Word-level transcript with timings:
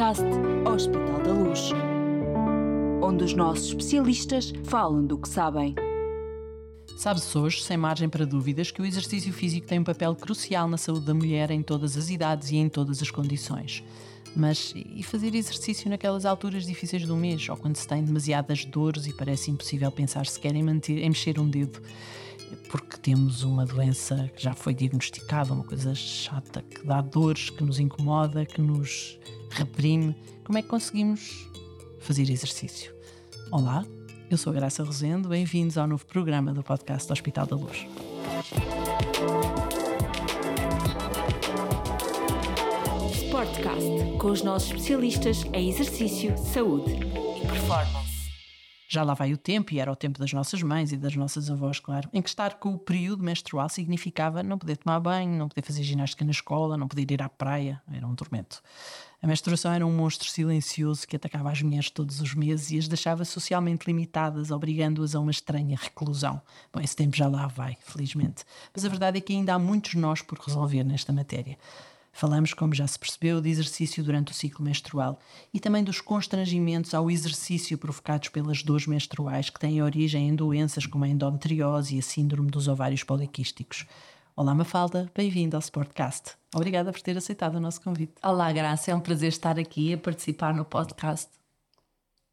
podcast 0.00 0.24
Hospital 0.64 1.20
da 1.22 1.32
Luz, 1.34 1.72
onde 3.02 3.22
os 3.22 3.34
nossos 3.34 3.66
especialistas 3.66 4.50
falam 4.64 5.04
do 5.04 5.18
que 5.18 5.28
sabem. 5.28 5.74
Sabe-se 6.96 7.36
hoje, 7.36 7.62
sem 7.62 7.76
margem 7.76 8.08
para 8.08 8.24
dúvidas, 8.24 8.70
que 8.70 8.80
o 8.80 8.86
exercício 8.86 9.30
físico 9.30 9.66
tem 9.66 9.78
um 9.78 9.84
papel 9.84 10.16
crucial 10.16 10.66
na 10.68 10.78
saúde 10.78 11.04
da 11.04 11.12
mulher 11.12 11.50
em 11.50 11.62
todas 11.62 11.98
as 11.98 12.08
idades 12.08 12.50
e 12.50 12.56
em 12.56 12.66
todas 12.70 13.02
as 13.02 13.10
condições. 13.10 13.84
Mas 14.34 14.72
e 14.74 15.02
fazer 15.02 15.34
exercício 15.34 15.90
naquelas 15.90 16.24
alturas 16.24 16.64
difíceis 16.64 17.06
do 17.06 17.14
mês, 17.14 17.46
ou 17.50 17.56
quando 17.58 17.76
se 17.76 17.86
tem 17.86 18.02
demasiadas 18.02 18.64
dores 18.64 19.06
e 19.06 19.12
parece 19.12 19.50
impossível 19.50 19.92
pensar 19.92 20.24
sequer 20.24 20.54
em, 20.54 20.62
manter, 20.62 20.96
em 20.96 21.10
mexer 21.10 21.38
um 21.38 21.46
dedo? 21.46 21.78
Porque 22.70 22.96
temos 22.96 23.42
uma 23.42 23.66
doença 23.66 24.30
que 24.34 24.42
já 24.42 24.54
foi 24.54 24.74
diagnosticada, 24.74 25.52
uma 25.52 25.64
coisa 25.64 25.94
chata, 25.94 26.62
que 26.62 26.86
dá 26.86 27.00
dores, 27.00 27.50
que 27.50 27.62
nos 27.64 27.78
incomoda, 27.78 28.44
que 28.46 28.60
nos 28.60 29.18
reprime. 29.50 30.14
Como 30.44 30.58
é 30.58 30.62
que 30.62 30.68
conseguimos 30.68 31.48
fazer 31.98 32.30
exercício? 32.30 32.94
Olá, 33.50 33.84
eu 34.30 34.38
sou 34.38 34.52
a 34.52 34.54
Graça 34.54 34.84
Rosendo, 34.84 35.28
bem-vindos 35.28 35.76
ao 35.76 35.86
novo 35.86 36.06
programa 36.06 36.52
do 36.52 36.62
podcast 36.62 37.08
do 37.08 37.12
Hospital 37.12 37.46
da 37.46 37.56
Luz. 37.56 37.86
Sportcast, 43.12 44.18
com 44.18 44.30
os 44.30 44.42
nossos 44.42 44.70
especialistas 44.70 45.44
em 45.52 45.68
exercício, 45.70 46.36
saúde 46.38 46.92
e 46.92 47.46
performance. 47.46 47.99
Já 48.92 49.04
lá 49.04 49.14
vai 49.14 49.32
o 49.32 49.36
tempo, 49.36 49.72
e 49.72 49.78
era 49.78 49.92
o 49.92 49.94
tempo 49.94 50.18
das 50.18 50.32
nossas 50.32 50.64
mães 50.64 50.90
e 50.90 50.96
das 50.96 51.14
nossas 51.14 51.48
avós, 51.48 51.78
claro, 51.78 52.08
em 52.12 52.20
que 52.20 52.28
estar 52.28 52.54
com 52.54 52.74
o 52.74 52.78
período 52.78 53.22
menstrual 53.22 53.68
significava 53.68 54.42
não 54.42 54.58
poder 54.58 54.78
tomar 54.78 54.98
banho, 54.98 55.38
não 55.38 55.48
poder 55.48 55.62
fazer 55.62 55.84
ginástica 55.84 56.24
na 56.24 56.32
escola, 56.32 56.76
não 56.76 56.88
poder 56.88 57.08
ir 57.08 57.22
à 57.22 57.28
praia, 57.28 57.80
era 57.88 58.04
um 58.04 58.16
tormento. 58.16 58.60
A 59.22 59.28
menstruação 59.28 59.70
era 59.70 59.86
um 59.86 59.96
monstro 59.96 60.28
silencioso 60.28 61.06
que 61.06 61.14
atacava 61.14 61.52
as 61.52 61.62
mulheres 61.62 61.88
todos 61.88 62.20
os 62.20 62.34
meses 62.34 62.72
e 62.72 62.78
as 62.78 62.88
deixava 62.88 63.24
socialmente 63.24 63.86
limitadas, 63.86 64.50
obrigando-as 64.50 65.14
a 65.14 65.20
uma 65.20 65.30
estranha 65.30 65.78
reclusão. 65.80 66.42
Bom, 66.72 66.80
esse 66.80 66.96
tempo 66.96 67.16
já 67.16 67.28
lá 67.28 67.46
vai, 67.46 67.78
felizmente. 67.82 68.44
Mas 68.74 68.84
a 68.84 68.88
verdade 68.88 69.18
é 69.18 69.20
que 69.20 69.32
ainda 69.32 69.54
há 69.54 69.58
muitos 69.58 69.94
nós 69.94 70.20
por 70.20 70.36
resolver 70.36 70.82
nesta 70.82 71.12
matéria. 71.12 71.56
Falamos, 72.12 72.52
como 72.52 72.74
já 72.74 72.86
se 72.86 72.98
percebeu, 72.98 73.40
de 73.40 73.48
exercício 73.48 74.02
durante 74.02 74.32
o 74.32 74.34
ciclo 74.34 74.64
menstrual 74.64 75.18
e 75.54 75.60
também 75.60 75.82
dos 75.82 76.00
constrangimentos 76.00 76.92
ao 76.92 77.10
exercício 77.10 77.78
provocados 77.78 78.28
pelas 78.28 78.62
dores 78.62 78.86
menstruais 78.86 79.48
que 79.48 79.60
têm 79.60 79.82
origem 79.82 80.28
em 80.28 80.34
doenças 80.34 80.86
como 80.86 81.04
a 81.04 81.08
endometriose 81.08 81.96
e 81.96 81.98
a 81.98 82.02
síndrome 82.02 82.50
dos 82.50 82.68
ovários 82.68 83.04
poliquísticos. 83.04 83.86
Olá, 84.36 84.54
Mafalda, 84.54 85.10
bem-vinda 85.14 85.56
ao 85.56 85.60
Sportcast. 85.60 86.32
Obrigada 86.54 86.92
por 86.92 87.00
ter 87.00 87.16
aceitado 87.16 87.56
o 87.56 87.60
nosso 87.60 87.80
convite. 87.80 88.14
Olá, 88.22 88.52
Graça, 88.52 88.90
é 88.90 88.94
um 88.94 89.00
prazer 89.00 89.28
estar 89.28 89.58
aqui 89.58 89.92
a 89.92 89.98
participar 89.98 90.54
no 90.54 90.64
podcast. 90.64 91.39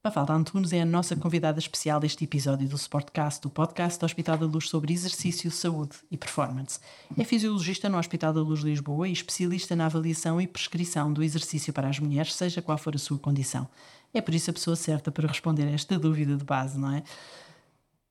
Mafalda 0.08 0.32
Antunes 0.32 0.72
é 0.72 0.80
a 0.80 0.86
nossa 0.86 1.18
convidada 1.18 1.60
especial 1.60 2.00
deste 2.00 2.24
episódio 2.24 2.66
do 2.66 2.78
Sportcast, 2.78 3.46
o 3.46 3.50
podcast 3.50 4.00
do 4.00 4.06
Hospital 4.06 4.38
da 4.38 4.46
Luz 4.46 4.70
sobre 4.70 4.94
exercício, 4.94 5.52
saúde 5.52 5.98
e 6.10 6.16
performance. 6.16 6.80
É 7.18 7.26
fisiologista 7.26 7.90
no 7.90 7.98
Hospital 7.98 8.32
da 8.32 8.40
Luz 8.40 8.62
de 8.62 8.68
Lisboa 8.68 9.10
e 9.10 9.12
especialista 9.12 9.76
na 9.76 9.88
avaliação 9.88 10.40
e 10.40 10.48
prescrição 10.48 11.12
do 11.12 11.22
exercício 11.22 11.74
para 11.74 11.90
as 11.90 12.00
mulheres, 12.00 12.34
seja 12.36 12.62
qual 12.62 12.78
for 12.78 12.96
a 12.96 12.98
sua 12.98 13.20
condição. 13.20 13.68
É 14.14 14.22
por 14.22 14.34
isso 14.34 14.50
a 14.50 14.54
pessoa 14.54 14.78
certa 14.78 15.12
para 15.12 15.28
responder 15.28 15.64
a 15.64 15.72
esta 15.72 16.00
dúvida 16.00 16.38
de 16.38 16.46
base, 16.46 16.80
não 16.80 16.94
é? 16.94 17.04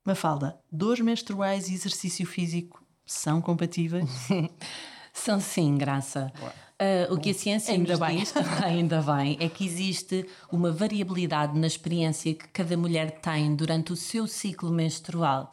Mafalda, 0.05 0.55
dores 0.71 1.03
menstruais 1.03 1.67
e 1.67 1.73
exercício 1.73 2.27
físico 2.27 2.79
são 3.07 3.41
compatíveis? 3.41 4.07
São 5.17 5.39
sim, 5.39 5.77
Graça. 5.77 6.31
Uh, 6.79 7.11
o 7.11 7.17
que 7.19 7.31
a 7.31 7.33
ciência 7.33 7.73
ainda 7.73 7.97
nos 7.97 7.99
bem. 7.99 8.17
diz, 8.19 8.33
ainda 8.63 9.01
bem, 9.01 9.35
é 9.39 9.49
que 9.49 9.65
existe 9.65 10.25
uma 10.51 10.71
variabilidade 10.71 11.57
na 11.57 11.65
experiência 11.65 12.33
que 12.35 12.47
cada 12.49 12.77
mulher 12.77 13.19
tem 13.19 13.55
durante 13.55 13.91
o 13.91 13.95
seu 13.95 14.27
ciclo 14.27 14.71
menstrual. 14.71 15.51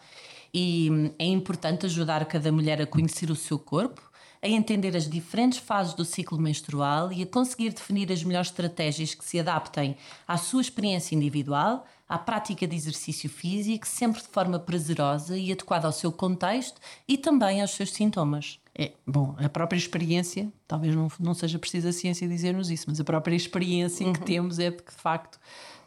E 0.53 0.89
hum, 0.91 1.11
é 1.19 1.25
importante 1.25 1.87
ajudar 1.87 2.25
cada 2.27 2.53
mulher 2.53 2.81
a 2.83 2.87
conhecer 2.87 3.31
o 3.31 3.35
seu 3.35 3.59
corpo, 3.59 4.03
a 4.45 4.49
entender 4.49 4.95
as 4.95 5.09
diferentes 5.09 5.59
fases 5.59 5.95
do 5.95 6.05
ciclo 6.05 6.39
menstrual 6.39 7.11
e 7.11 7.23
a 7.23 7.27
conseguir 7.27 7.71
definir 7.71 8.13
as 8.13 8.23
melhores 8.23 8.49
estratégias 8.49 9.15
que 9.15 9.25
se 9.25 9.41
adaptem 9.41 9.97
à 10.29 10.37
sua 10.37 10.61
experiência 10.61 11.15
individual, 11.15 11.87
à 12.07 12.19
prática 12.19 12.67
de 12.67 12.77
exercício 12.77 13.31
físico, 13.31 13.89
sempre 13.89 14.21
de 14.21 14.29
forma 14.29 14.59
prazerosa 14.59 15.39
e 15.39 15.51
adequada 15.51 15.87
ao 15.87 15.93
seu 15.93 16.13
contexto 16.13 16.79
e 17.09 17.17
também 17.17 17.63
aos 17.63 17.71
seus 17.71 17.91
sintomas. 17.91 18.61
É, 18.75 18.93
bom, 19.07 19.35
a 19.39 19.49
própria 19.49 19.79
experiência, 19.79 20.53
talvez 20.69 20.95
não, 20.95 21.09
não 21.19 21.33
seja 21.33 21.59
preciso 21.59 21.89
a 21.89 21.93
ciência 21.93 22.29
dizer-nos 22.29 22.71
isso, 22.71 22.85
mas 22.89 23.01
a 23.01 23.05
própria 23.05 23.35
experiência 23.35 24.07
uhum. 24.07 24.13
que 24.13 24.21
temos 24.21 24.59
é 24.59 24.71
de 24.71 24.77
que, 24.83 24.93
de 24.93 25.01
facto, 25.01 25.37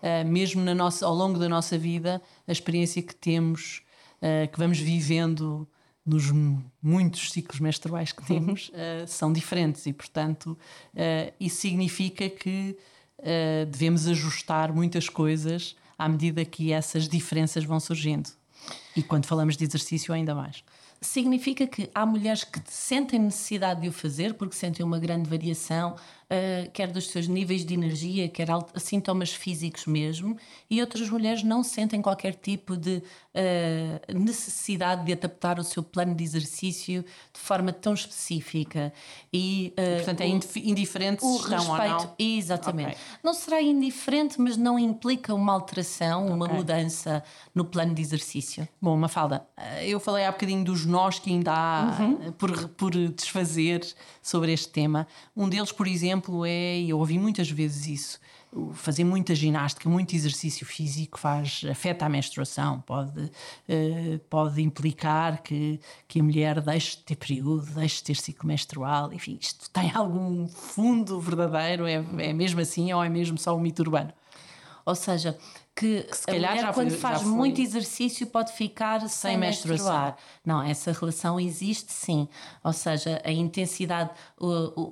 uh, 0.01 0.28
mesmo 0.28 0.63
na 0.63 0.73
nossa, 0.73 1.06
ao 1.06 1.13
longo 1.13 1.38
da 1.38 1.47
nossa 1.47 1.78
vida, 1.78 2.19
a 2.47 2.51
experiência 2.51 3.03
que 3.03 3.13
temos, 3.13 3.84
uh, 4.19 4.51
que 4.51 4.57
vamos 4.57 4.79
vivendo 4.79 5.67
nos 6.07 6.31
muitos 6.81 7.31
ciclos 7.31 7.59
menstruais 7.59 8.12
que 8.12 8.25
temos, 8.25 8.69
uh, 8.69 9.07
são 9.07 9.31
diferentes 9.31 9.85
e, 9.85 9.94
portanto, 9.94 10.57
isso 11.40 11.57
significa 11.57 12.29
que 12.29 12.78
devemos 13.72 14.07
ajustar 14.07 14.72
muitas 14.72 15.09
coisas 15.09 15.75
à 15.97 16.07
medida 16.07 16.46
que 16.46 16.72
essas 16.72 17.09
diferenças 17.09 17.63
vão 17.63 17.79
surgindo. 17.79 18.29
E 18.96 19.01
quando 19.01 19.25
falamos 19.25 19.57
de 19.57 19.66
exercício, 19.66 20.13
ainda 20.13 20.35
mais 20.35 20.63
significa 21.01 21.67
que 21.67 21.90
há 21.94 22.06
mulheres 22.06 22.44
que 22.44 22.62
sentem 22.66 23.19
necessidade 23.19 23.81
de 23.81 23.88
o 23.88 23.91
fazer 23.91 24.34
porque 24.34 24.56
sentem 24.56 24.85
uma 24.85 25.00
grande 25.00 25.29
variação, 25.29 25.96
uh, 26.31 26.69
quer 26.71 26.91
dos 26.91 27.09
seus 27.09 27.27
níveis 27.27 27.65
de 27.65 27.73
energia, 27.73 28.27
quer 28.29 28.47
sintomas 28.75 29.31
físicos 29.33 29.85
mesmo, 29.85 30.38
e 30.69 30.81
outras 30.81 31.09
mulheres 31.09 31.43
não 31.43 31.63
sentem 31.63 32.01
qualquer 32.01 32.35
tipo 32.35 32.75
de 32.75 32.97
uh, 32.97 34.17
necessidade 34.19 35.05
de 35.05 35.13
adaptar 35.13 35.59
o 35.59 35.63
seu 35.63 35.83
plano 35.83 36.13
de 36.16 36.23
exercício 36.23 37.03
de 37.33 37.39
forma 37.39 37.71
tão 37.71 37.93
específica. 37.93 38.93
E, 39.31 39.73
uh, 39.73 39.97
Portanto, 39.97 40.21
é 40.21 40.27
indiferente 40.27 41.23
o 41.23 41.37
se 41.37 41.43
estão 41.43 41.57
respeito, 41.57 41.93
ou 41.93 41.99
não? 41.99 42.16
Exatamente. 42.19 42.89
Okay. 42.89 43.01
Não 43.23 43.33
será 43.33 43.61
indiferente, 43.61 44.39
mas 44.39 44.57
não 44.57 44.77
implica 44.77 45.33
uma 45.33 45.53
alteração, 45.53 46.23
okay. 46.23 46.35
uma 46.35 46.47
mudança 46.47 47.23
no 47.53 47.66
plano 47.66 47.93
de 47.93 48.01
exercício. 48.01 48.67
Bom, 48.81 48.95
Mafalda, 48.97 49.47
eu 49.83 49.99
falei 49.99 50.25
há 50.25 50.31
bocadinho 50.31 50.63
dos 50.63 50.85
nós 50.85 51.19
que 51.19 51.29
ainda 51.29 51.51
há 51.53 51.97
uhum. 51.99 52.31
por, 52.33 52.69
por 52.69 52.91
desfazer 52.91 53.85
sobre 54.21 54.51
este 54.51 54.69
tema. 54.69 55.07
Um 55.35 55.47
deles, 55.47 55.71
por 55.71 55.87
exemplo, 55.87 56.16
exemplo, 56.17 56.45
é, 56.45 56.79
eu 56.81 56.97
ouvi 56.97 57.17
muitas 57.19 57.50
vezes 57.50 57.88
isso, 57.88 58.19
fazer 58.73 59.03
muita 59.03 59.35
ginástica, 59.35 59.89
muito 59.89 60.16
exercício 60.16 60.66
físico 60.66 61.19
faz, 61.19 61.63
afeta 61.69 62.05
a 62.05 62.09
menstruação, 62.09 62.81
pode, 62.81 63.19
uh, 63.22 64.19
pode 64.29 64.61
implicar 64.61 65.41
que, 65.44 65.79
que 66.07 66.19
a 66.19 66.23
mulher 66.23 66.61
deixe 66.61 66.97
de 66.97 67.03
ter 67.03 67.16
período, 67.16 67.66
deixe 67.73 67.97
de 67.97 68.03
ter 68.03 68.16
ciclo 68.16 68.47
menstrual, 68.47 69.13
enfim, 69.13 69.38
isto 69.39 69.69
tem 69.69 69.91
algum 69.94 70.47
fundo 70.47 71.19
verdadeiro, 71.19 71.85
é, 71.85 72.03
é 72.19 72.34
mesmo 72.34 72.59
assim 72.59 72.91
ou 72.91 73.03
é 73.03 73.09
mesmo 73.09 73.38
só 73.38 73.55
um 73.55 73.59
mito 73.59 73.81
urbano? 73.81 74.11
Ou 74.87 74.95
seja, 74.95 75.37
que, 75.75 76.07
se 76.13 76.25
calhar 76.25 76.55
mulher, 76.55 76.73
quando 76.73 76.91
faz 76.91 77.19
já 77.19 77.27
muito 77.27 77.59
exercício 77.59 78.25
pode 78.25 78.53
ficar 78.53 79.01
sem, 79.01 79.31
sem 79.31 79.37
menstruar. 79.37 80.15
Não, 80.45 80.63
essa 80.63 80.93
relação 80.93 81.37
existe 81.37 81.91
sim. 81.91 82.25
Ou 82.63 82.71
seja, 82.71 83.21
a 83.21 83.29
intensidade, 83.29 84.11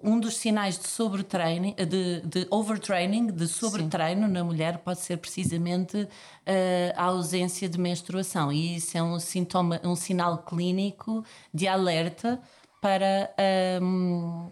um 0.03 0.19
dos 0.19 0.35
sinais 0.35 0.77
de 0.77 0.85
sobretreino, 0.89 1.73
de, 1.75 2.19
de 2.25 2.45
overtraining, 2.51 3.27
de 3.27 3.47
sobretreino 3.47 4.27
sim. 4.27 4.33
na 4.33 4.43
mulher 4.43 4.79
pode 4.79 4.99
ser 4.99 5.15
precisamente 5.15 6.09
eh, 6.45 6.93
a 6.97 7.05
ausência 7.05 7.69
de 7.69 7.79
menstruação. 7.79 8.51
E 8.51 8.75
isso 8.75 8.97
é 8.97 9.01
um 9.01 9.17
sintoma, 9.17 9.79
um 9.81 9.95
sinal 9.95 10.39
clínico 10.39 11.23
de 11.53 11.69
alerta 11.69 12.41
para 12.81 13.33
um, 13.81 14.51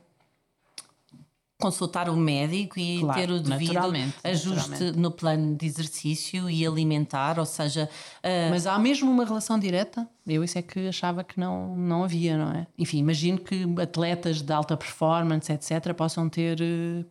consultar 1.63 2.09
o 2.09 2.15
médico 2.17 2.77
e 2.77 2.99
claro, 2.99 3.19
ter 3.19 3.31
o 3.31 3.39
devido 3.39 3.77
ajuste 4.23 4.69
naturalmente. 4.69 4.99
no 4.99 5.11
plano 5.11 5.55
de 5.55 5.65
exercício 5.65 6.49
e 6.49 6.65
alimentar, 6.67 7.39
ou 7.39 7.45
seja... 7.45 7.89
Uh... 8.23 8.49
Mas 8.49 8.67
há 8.67 8.77
mesmo 8.77 9.09
uma 9.09 9.23
relação 9.23 9.57
direta? 9.57 10.07
Eu 10.25 10.43
isso 10.43 10.57
é 10.57 10.61
que 10.61 10.87
achava 10.87 11.23
que 11.23 11.37
não, 11.37 11.75
não 11.75 12.03
havia, 12.03 12.37
não 12.37 12.51
é? 12.51 12.65
Enfim, 12.77 12.99
imagino 12.99 13.37
que 13.37 13.65
atletas 13.81 14.41
de 14.41 14.53
alta 14.53 14.77
performance, 14.77 15.51
etc., 15.51 15.93
possam 15.93 16.29
ter, 16.29 16.57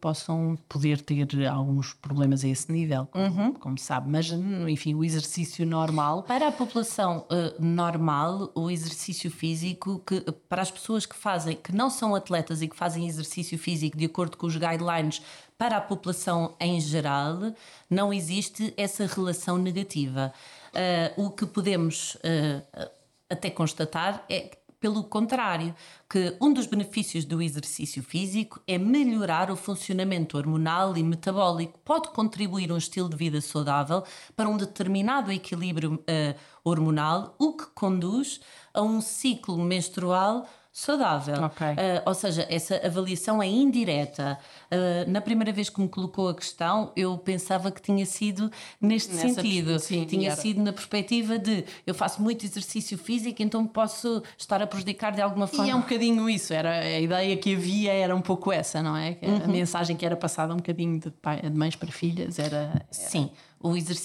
possam 0.01 0.57
poder 0.67 1.01
ter 1.03 1.47
alguns 1.47 1.93
problemas 1.93 2.43
a 2.43 2.49
esse 2.49 2.73
nível, 2.73 3.07
como, 3.11 3.25
uhum. 3.25 3.53
como 3.53 3.79
sabe, 3.79 4.11
mas 4.11 4.31
enfim, 4.67 4.95
o 4.95 5.05
exercício 5.05 5.67
normal... 5.67 6.23
Para 6.23 6.49
a 6.49 6.53
população 6.53 7.27
uh, 7.31 7.63
normal, 7.63 8.51
o 8.55 8.71
exercício 8.71 9.31
físico, 9.31 10.03
que 10.07 10.21
para 10.49 10.63
as 10.63 10.71
pessoas 10.71 11.05
que 11.05 11.15
fazem, 11.15 11.55
que 11.57 11.73
não 11.73 11.91
são 11.91 12.15
atletas 12.15 12.63
e 12.63 12.69
que 12.69 12.77
fazem 12.77 13.07
exercício 13.07 13.59
físico 13.59 13.97
de 13.97 14.07
acordo 14.07 14.39
com 14.39 14.47
os 14.47 14.57
guidelines 14.57 15.21
para 15.59 15.77
a 15.77 15.81
população 15.81 16.55
em 16.59 16.81
geral, 16.81 17.53
não 17.89 18.13
existe 18.13 18.73
essa 18.77 19.07
relação 19.07 19.59
negativa. 19.59 20.33
Uh, 20.73 21.27
o 21.27 21.31
que 21.31 21.45
podemos 21.45 22.15
uh, 22.17 23.02
até 23.33 23.51
constatar 23.51 24.25
é 24.29 24.59
pelo 24.83 25.05
contrário, 25.05 25.73
que 26.11 26.37
um 26.41 26.53
dos 26.53 26.67
benefícios 26.67 27.25
do 27.25 27.41
exercício 27.41 28.03
físico 28.03 28.61
é 28.67 28.77
melhorar 28.77 29.49
o 29.49 29.55
funcionamento 29.55 30.37
hormonal 30.37 30.97
e 30.97 31.05
metabólico. 31.05 31.79
Pode 31.85 32.11
contribuir 32.11 32.73
um 32.73 32.77
estilo 32.77 33.09
de 33.09 33.15
vida 33.15 33.41
saudável 33.41 34.03
para 34.35 34.49
um 34.49 34.57
determinado 34.57 35.31
equilíbrio 35.31 35.95
uh, 35.95 36.35
hormonal, 36.65 37.37
o 37.39 37.53
que 37.57 37.67
conduz 37.67 38.41
a 38.75 38.83
um 38.83 39.01
ciclo 39.01 39.57
menstrual 39.57 40.49
saudável. 40.73 41.45
Okay. 41.45 41.73
Uh, 41.73 42.03
ou 42.07 42.15
seja, 42.15 42.47
essa 42.49 42.77
avaliação 42.85 43.43
é 43.43 43.47
indireta. 43.47 44.39
Uh, 44.71 45.11
na 45.11 45.21
primeira 45.21 45.53
vez 45.53 45.69
que 45.69 45.79
me 45.79 45.89
colocou 45.89 46.31
a 46.31 46.35
questão, 46.35 46.91
eu 46.97 47.19
pensava 47.19 47.71
que 47.71 47.81
tinha 47.83 48.07
sido 48.07 48.51
neste 48.81 49.13
Nessa 49.13 49.35
sentido. 49.35 49.79
Sim, 49.79 50.07
tinha 50.07 50.31
era. 50.31 50.41
sido 50.41 50.63
na 50.63 50.73
perspectiva 50.73 51.39
de 51.39 51.65
eu 51.87 51.95
faço 51.95 52.23
muito 52.23 52.47
exercício 52.47 52.97
físico, 52.97 53.43
então 53.43 53.67
posso 53.67 54.23
estar 54.39 54.63
a 54.63 54.67
prejudicar 54.67 55.13
de 55.13 55.21
alguma 55.21 55.47
forma. 55.47 55.67
E 55.67 55.71
é 55.71 55.77
um 55.77 55.81
bocadinho 55.81 56.31
isso, 56.31 56.55
era 56.55 56.81
a 56.81 57.01
ideia 57.01 57.37
que 57.37 57.55
havia 57.55 57.93
era 57.93 58.17
um 58.17 58.23
pouco 58.23 58.51
essa, 58.51 58.83
não 58.83 58.97
é? 58.97 59.19
Uhum. 59.21 59.45
A 59.45 59.47
mensagem 59.49 59.95
que 59.95 60.07
era 60.07 60.17
passada 60.17 60.55
um 60.55 60.57
bocadinho 60.57 60.99
de, 60.99 61.11
pai, 61.11 61.43
de 61.43 61.51
mães 61.51 61.77
para 61.77 61.93
filhas 61.93 62.39
era... 62.39 62.57
era... 62.57 62.87
Sim 62.91 63.31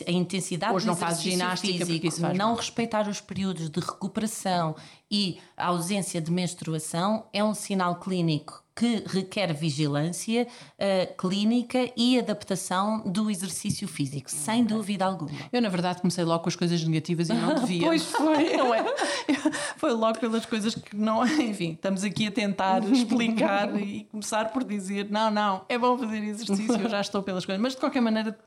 a 0.05 0.11
intensidade 0.11 0.73
Hoje 0.73 0.85
do 0.85 0.89
não 0.89 0.95
faz 0.95 1.21
ginástica 1.21 1.85
físico, 1.85 2.33
não 2.35 2.55
respeitar 2.55 3.07
os 3.07 3.21
períodos 3.21 3.69
de 3.69 3.79
recuperação 3.79 4.75
e 5.09 5.39
a 5.55 5.67
ausência 5.67 6.21
de 6.21 6.31
menstruação 6.31 7.25
é 7.33 7.43
um 7.43 7.53
sinal 7.53 7.95
clínico 7.99 8.66
que 8.77 9.03
requer 9.07 9.51
vigilância 9.55 10.45
uh, 10.45 11.17
clínica 11.17 11.91
e 11.97 12.19
adaptação 12.19 13.01
do 13.01 13.31
exercício 13.31 13.87
físico, 13.87 14.29
sem 14.29 14.63
dúvida 14.63 15.03
alguma. 15.03 15.31
Eu, 15.51 15.63
na 15.63 15.69
verdade, 15.69 15.99
comecei 15.99 16.23
logo 16.23 16.43
com 16.43 16.49
as 16.49 16.55
coisas 16.55 16.83
negativas 16.83 17.27
e 17.29 17.33
não 17.33 17.55
devia. 17.59 17.87
pois 17.87 18.03
foi. 18.03 18.37
Não 18.57 18.73
é? 18.73 18.85
Foi 19.77 19.93
logo 19.93 20.19
pelas 20.19 20.45
coisas 20.45 20.75
que 20.75 20.95
não. 20.95 21.25
Enfim, 21.25 21.73
estamos 21.73 22.03
aqui 22.03 22.27
a 22.27 22.31
tentar 22.31 22.83
explicar 22.83 23.79
e 23.79 24.05
começar 24.11 24.51
por 24.51 24.63
dizer: 24.63 25.07
não, 25.09 25.29
não, 25.29 25.65
é 25.69 25.77
bom 25.77 25.97
fazer 25.97 26.17
exercício, 26.17 26.81
eu 26.81 26.89
já 26.89 27.01
estou 27.01 27.21
pelas 27.21 27.45
coisas. 27.45 27.61
Mas 27.61 27.73
de 27.73 27.79
qualquer 27.79 28.01
maneira, 28.01 28.37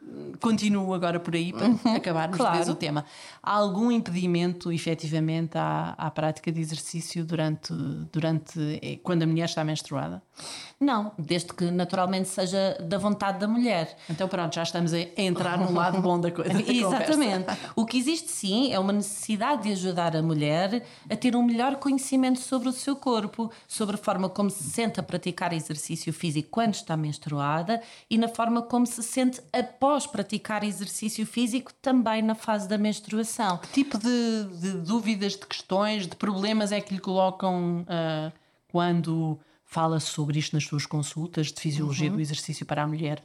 continuo 0.41 0.93
agora 0.93 1.21
por 1.21 1.35
aí 1.35 1.53
para 1.53 1.69
uhum. 1.69 1.97
acabarmos 1.97 2.37
claro. 2.37 2.65
de 2.65 2.71
o 2.71 2.75
tema. 2.75 3.05
Há 3.43 3.53
algum 3.53 3.91
impedimento, 3.91 4.73
efetivamente, 4.73 5.56
à, 5.56 5.94
à 5.97 6.11
prática 6.11 6.50
de 6.50 6.61
exercício 6.61 7.25
durante, 7.25 7.73
durante 8.12 8.81
eh, 8.83 8.99
quando 9.03 9.23
a 9.23 9.26
mulher 9.26 9.44
está 9.44 9.62
menstruada? 9.65 10.20
Não, 10.81 11.13
desde 11.19 11.53
que 11.53 11.71
naturalmente 11.71 12.27
seja 12.27 12.79
da 12.81 12.97
vontade 12.97 13.39
da 13.39 13.47
mulher. 13.47 13.99
Então 14.09 14.27
pronto, 14.27 14.55
já 14.55 14.63
estamos 14.63 14.95
a 14.95 14.99
entrar 15.15 15.59
no 15.59 15.75
lado 15.75 16.01
bom 16.01 16.19
da 16.19 16.31
coisa. 16.31 16.51
Da 16.61 16.73
Exatamente. 16.73 17.47
O 17.77 17.85
que 17.85 17.99
existe 17.99 18.31
sim 18.31 18.73
é 18.73 18.79
uma 18.79 18.93
necessidade 18.93 19.65
de 19.65 19.73
ajudar 19.73 20.17
a 20.17 20.23
mulher 20.23 20.83
a 21.09 21.17
ter 21.17 21.37
um 21.37 21.43
melhor 21.43 21.77
conhecimento 21.77 22.41
sobre 22.41 22.69
o 22.69 22.73
seu 22.73 22.97
corpo, 22.97 23.51
sobre 23.69 23.97
a 23.97 23.99
forma 23.99 24.29
como 24.31 24.49
se 24.49 24.65
sente 24.65 24.99
a 24.99 25.03
praticar 25.03 25.53
exercício 25.53 26.13
físico 26.15 26.49
quando 26.51 26.75
está 26.75 26.97
menstruada 26.97 27.83
e 28.09 28.17
na 28.17 28.29
forma 28.29 28.63
como 28.63 28.87
se 28.87 29.03
sente 29.03 29.41
após 29.53 30.07
praticar 30.07 30.65
exercício 30.65 31.27
físico 31.27 31.73
também 31.83 32.23
na 32.23 32.35
fase 32.35 32.67
da 32.67 32.79
menstruação. 32.79 33.59
Que 33.59 33.69
tipo 33.69 33.99
de, 33.99 34.45
de 34.59 34.73
dúvidas, 34.79 35.33
de 35.33 35.47
questões, 35.47 36.07
de 36.07 36.17
problemas 36.17 36.73
é 36.73 36.81
que 36.81 36.95
lhe 36.95 37.01
colocam 37.01 37.83
uh, 37.83 38.33
quando 38.69 39.39
fala 39.71 40.01
sobre 40.01 40.37
isto 40.37 40.53
nas 40.55 40.65
suas 40.65 40.85
consultas 40.85 41.53
de 41.53 41.61
fisiologia 41.61 42.11
uhum. 42.11 42.17
do 42.17 42.21
exercício 42.21 42.67
para 42.67 42.83
a 42.83 42.87
mulher, 42.89 43.23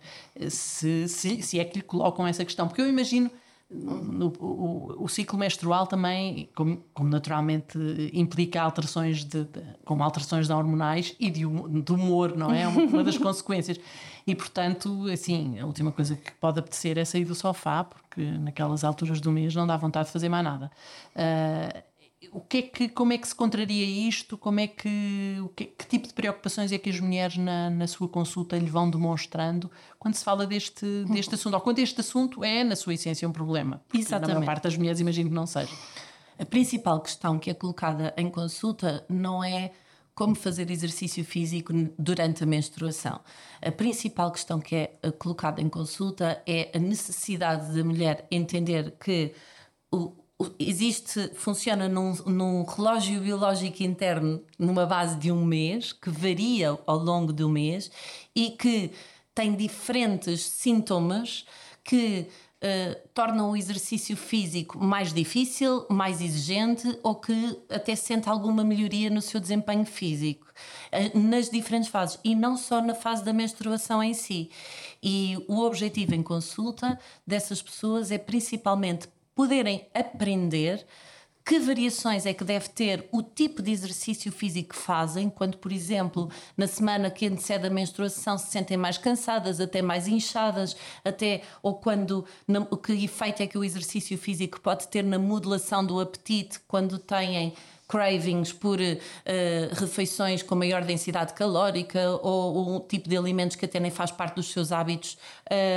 se, 0.48 1.08
se, 1.08 1.42
se, 1.42 1.60
é 1.60 1.66
que 1.66 1.80
lhe 1.80 1.82
colocam 1.82 2.28
essa 2.28 2.46
questão. 2.46 2.68
Porque 2.68 2.82
eu 2.82 2.88
imagino 2.88 3.32
no, 3.68 4.32
o, 4.40 5.06
o, 5.06 5.10
ciclo 5.10 5.40
menstrual 5.40 5.88
também, 5.88 6.48
como, 6.54 6.84
como, 6.94 7.10
naturalmente 7.10 7.80
implica 8.14 8.62
alterações 8.62 9.26
de, 9.26 9.44
de, 9.44 9.60
como 9.84 10.04
alterações 10.04 10.46
de 10.46 10.54
hormonais 10.54 11.16
e 11.20 11.32
de, 11.32 11.42
de 11.42 11.92
humor, 11.92 12.38
não 12.38 12.54
é? 12.54 12.68
Uma, 12.68 13.04
das 13.04 13.18
consequências. 13.18 13.80
E 14.28 14.36
portanto, 14.36 15.08
assim, 15.12 15.60
a 15.60 15.66
última 15.66 15.92
coisa 15.92 16.16
que 16.16 16.32
pode 16.34 16.60
apetecer 16.60 17.00
é 17.00 17.06
sair 17.06 17.26
do 17.26 17.34
sofá, 17.34 17.84
porque 17.84 18.22
naquelas 18.22 18.84
alturas 18.84 19.20
do 19.20 19.32
mês 19.32 19.56
não 19.56 19.66
dá 19.66 19.76
vontade 19.78 20.08
de 20.08 20.14
fazer 20.14 20.30
mais 20.30 20.44
nada. 20.44 20.72
Uh, 21.16 21.95
o 22.32 22.42
que 22.42 22.58
é 22.58 22.62
que, 22.62 22.90
como 22.90 23.14
é 23.14 23.18
que 23.18 23.28
se 23.28 23.36
contraria 23.36 24.08
isto? 24.08 24.38
Como 24.38 24.60
é 24.60 24.68
que, 24.68 25.38
o 25.44 25.50
que, 25.50 25.66
que 25.66 25.86
tipo 25.88 26.08
de 26.08 26.14
preocupações 26.14 26.72
é 26.72 26.78
que 26.78 26.90
as 26.90 27.00
mulheres 27.00 27.38
na, 27.38 27.70
na 27.70 27.88
sua 27.88 28.08
consulta 28.08 28.58
lhe 28.58 28.70
vão 28.70 28.90
demonstrando 28.90 29.70
quando 30.00 30.16
se 30.16 30.24
fala 30.24 30.46
deste, 30.46 30.86
deste 31.06 31.36
assunto? 31.36 31.54
Ou 31.54 31.62
quando 31.62 31.80
este 31.80 32.00
assunto 32.02 32.44
é, 32.44 32.64
na 32.64 32.76
sua 32.76 32.94
essência, 32.94 33.28
um 33.28 33.32
problema? 33.32 33.82
Exatamente. 33.94 34.28
Na 34.28 34.34
maior 34.36 34.46
parte 34.46 34.64
das 34.64 34.78
mulheres 34.78 35.00
imagino 35.00 35.30
que 35.30 35.36
não 35.36 35.46
seja. 35.46 35.74
A 36.38 36.46
principal 36.46 37.00
questão 37.02 37.40
que 37.40 37.50
é 37.50 37.54
colocada 37.54 38.14
em 38.18 38.30
consulta 38.30 39.06
não 39.10 39.44
é 39.44 39.72
como 40.16 40.34
fazer 40.34 40.72
exercício 40.72 41.26
físico 41.26 41.74
durante 42.00 42.44
a 42.44 42.48
menstruação. 42.48 43.20
A 43.62 43.72
principal 43.72 44.32
questão 44.32 44.62
que 44.62 44.76
é 44.76 44.98
eh, 45.04 45.12
colocada 45.12 45.62
em 45.62 45.68
consulta 45.68 46.42
é 46.48 46.72
a 46.74 46.80
necessidade 46.80 47.76
da 47.76 47.84
mulher 47.84 48.26
entender 48.32 48.96
que 48.98 49.34
o, 49.92 50.14
existe, 50.60 51.32
funciona 51.36 51.88
num, 51.88 52.14
num, 52.26 52.64
relógio 52.64 53.22
biológico 53.22 53.84
interno 53.84 54.44
numa 54.60 54.86
base 54.86 55.18
de 55.18 55.32
um 55.32 55.46
mês, 55.46 55.94
que 55.94 56.10
varia 56.10 56.78
ao 56.86 56.98
longo 56.98 57.32
do 57.32 57.48
mês 57.48 57.90
e 58.36 58.52
que 58.52 58.92
tem 59.34 59.56
diferentes 59.56 60.42
sintomas 60.42 61.46
que 61.84 62.28
uh, 62.64 63.08
tornam 63.14 63.52
o 63.52 63.58
exercício 63.58 64.18
físico 64.18 64.78
mais 64.78 65.14
difícil, 65.14 65.86
mais 65.90 66.20
exigente 66.22 67.00
ou 67.04 67.16
que 67.16 67.58
até 67.70 67.96
sente 67.96 68.28
alguma 68.28 68.64
melhoria 68.64 69.10
no 69.10 69.22
seu 69.22 69.40
desempenho 69.40 69.86
físico 69.86 70.48
uh, 70.92 71.18
nas 71.18 71.50
diferentes 71.50 71.90
fases 71.90 72.20
e 72.24 72.36
não 72.36 72.58
só 72.58 72.82
na 72.82 72.96
fase 72.96 73.24
da 73.24 73.32
menstruação 73.32 74.04
em 74.04 74.14
si. 74.14 74.50
E 75.02 75.38
o 75.48 75.60
objetivo 75.60 76.16
em 76.16 76.24
consulta 76.24 77.00
dessas 77.26 77.62
pessoas 77.62 78.12
é 78.12 78.18
principalmente 78.18 79.08
poderem 79.36 79.88
aprender 79.94 80.86
que 81.46 81.60
variações 81.60 82.26
é 82.26 82.34
que 82.34 82.44
deve 82.44 82.70
ter 82.70 83.08
o 83.12 83.22
tipo 83.22 83.62
de 83.62 83.70
exercício 83.72 84.32
físico 84.32 84.70
que 84.70 84.82
fazem, 84.82 85.30
quando, 85.30 85.58
por 85.60 85.72
exemplo, 85.72 86.28
na 86.58 86.66
semana 86.66 87.12
que 87.12 87.28
antecede 87.28 87.68
a 87.68 87.70
menstruação 87.70 88.36
se 88.36 88.48
sentem 88.48 88.76
mais 88.76 88.98
cansadas, 88.98 89.62
até 89.62 89.80
mais 89.80 90.08
inchadas, 90.08 90.76
até 91.04 91.44
ou 91.62 91.76
quando 91.76 92.26
o 92.72 92.78
que 92.78 92.94
efeito 92.94 93.44
é 93.44 93.48
que 93.48 93.60
o 93.60 93.64
exercício 93.64 94.18
físico 94.18 94.60
pode 94.60 94.88
ter 94.88 95.04
na 95.04 95.20
modulação 95.20 95.86
do 95.86 96.00
apetite 96.00 96.60
quando 96.68 96.98
têm 96.98 97.54
cravings 97.88 98.52
por 98.52 98.80
uh, 98.80 98.96
refeições 99.74 100.42
com 100.42 100.56
maior 100.56 100.84
densidade 100.84 101.36
calórica 101.36 102.10
ou, 102.24 102.56
ou, 102.56 102.76
um 102.76 102.80
tipo 102.80 103.08
de 103.08 103.16
alimentos 103.16 103.56
que 103.56 103.66
até 103.66 103.80
nem 103.80 103.92
faz 103.92 104.10
parte 104.10 104.38
dos 104.38 104.52
seus 104.52 104.72
hábitos 104.72 105.16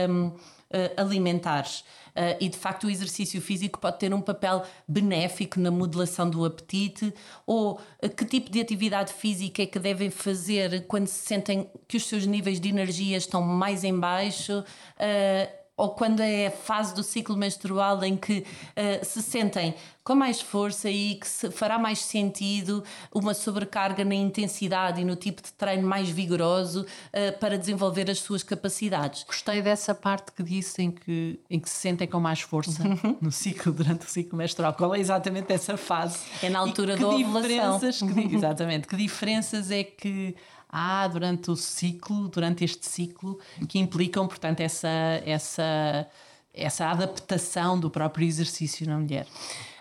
um, 0.09 0.33
uh, 0.71 0.77
eh, 0.77 0.93
alimentares. 0.97 1.81
Uh, 2.09 2.35
e 2.41 2.49
de 2.49 2.57
facto 2.57 2.89
o 2.89 2.91
exercício 2.91 3.41
físico 3.41 3.79
pode 3.79 3.99
ter 3.99 4.13
um 4.13 4.21
papel 4.21 4.65
benéfico 4.89 5.61
na 5.61 5.71
modelação 5.71 6.29
do 6.29 6.45
apetite 6.45 7.15
ou 7.47 7.81
uh, 8.03 8.09
que 8.09 8.25
tipo 8.25 8.51
de 8.51 8.61
atividade 8.61 9.13
física 9.13 9.63
é 9.63 9.67
que 9.67 9.79
devem 9.79 10.11
fazer 10.11 10.87
quando 10.89 11.07
se 11.07 11.25
sentem 11.25 11.71
que 11.87 11.97
os 11.97 12.07
seus 12.07 12.27
níveis 12.27 12.61
de 12.61 12.69
energia 12.69 13.17
estão 13.17 13.41
mais 13.41 13.85
em 13.85 13.97
baixo 13.97 14.61
uh, 14.61 15.58
ou 15.79 15.91
quando 15.91 16.21
é 16.21 16.49
a 16.49 16.51
fase 16.51 16.93
do 16.93 17.05
ciclo 17.05 17.37
menstrual 17.37 18.05
em 18.05 18.17
que 18.17 18.41
uh, 18.41 19.05
se 19.05 19.23
sentem 19.23 19.75
com 20.03 20.15
mais 20.15 20.41
força 20.41 20.91
e 20.91 21.15
que 21.15 21.29
se 21.29 21.51
fará 21.51 21.79
mais 21.79 22.01
sentido 22.01 22.83
uma 23.15 23.33
sobrecarga 23.33 24.05
na 24.05 24.15
intensidade 24.15 25.03
e 25.03 25.05
no 25.05 25.15
tipo 25.15 25.41
de 25.41 25.53
treino 25.53 25.87
mais 25.87 26.09
vigoroso 26.09 26.81
uh, 26.83 27.39
para 27.39 27.57
desenvolver 27.57 28.11
as 28.11 28.19
suas 28.19 28.43
capacidades. 28.43 29.23
Gostei 29.23 29.63
dessa 29.63 29.95
parte 29.95 30.33
que 30.33 30.43
disse 30.43 30.83
em 30.83 30.91
que, 30.91 31.39
em 31.49 31.61
que 31.61 31.69
se 31.71 31.77
sentem 31.77 32.09
com 32.09 32.19
mais 32.19 32.41
força 32.41 32.83
uhum. 32.83 33.17
no 33.21 33.31
ciclo, 33.31 33.73
durante 33.73 34.05
o 34.05 34.11
ciclo 34.11 34.37
menstrual. 34.37 34.75
Qual 34.75 34.93
é 34.95 34.99
exatamente 34.99 35.53
essa 35.53 35.77
fase? 35.77 36.19
É 36.43 36.51
na 36.51 36.59
altura 36.59 36.97
da 36.97 37.07
ovulação. 37.07 37.79
Que, 37.79 38.35
exatamente. 38.35 38.89
Que 38.89 38.97
diferenças 38.97 39.71
é 39.71 39.85
que 39.85 40.35
há 40.69 41.09
durante 41.09 41.51
o 41.51 41.57
ciclo, 41.57 42.29
durante 42.29 42.65
este 42.65 42.87
ciclo, 42.87 43.39
que 43.69 43.79
implicam, 43.79 44.27
portanto, 44.27 44.61
essa, 44.61 44.89
essa, 45.25 46.07
essa 46.53 46.87
adaptação 46.87 47.79
do 47.79 47.91
próprio 47.91 48.27
exercício 48.27 48.87
na 48.87 48.99
mulher. 48.99 49.27